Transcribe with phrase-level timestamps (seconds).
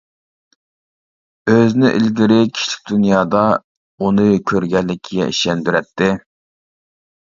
[1.51, 3.45] ئۆزىنى ئىلگىرى كىشىلىك دۇنيادا
[4.01, 6.15] ئۇنى كۆرگەنلىكىگە ئىشەندۈرەتتى.